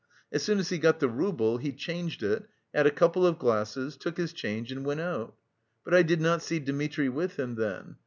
[0.31, 3.95] As soon as he got the rouble he changed it, had a couple of glasses,
[3.95, 5.35] took his change and went out.
[5.85, 7.97] But I did not see Dmitri with him then.